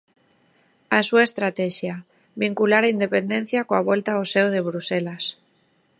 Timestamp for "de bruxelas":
4.53-5.23